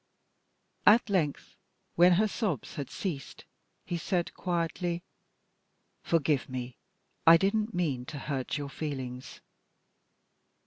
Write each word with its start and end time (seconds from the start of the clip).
At 0.87 1.11
length, 1.11 1.55
when 1.95 2.13
her 2.13 2.27
sobs 2.27 2.73
had 2.73 2.89
ceased, 2.89 3.45
he 3.85 3.97
said, 3.99 4.33
quietly 4.33 5.03
"Forgive 6.01 6.49
me. 6.49 6.75
I 7.27 7.37
didn't 7.37 7.75
mean 7.75 8.05
to 8.07 8.17
hurt 8.17 8.57
your 8.57 8.69
feelings." 8.69 9.41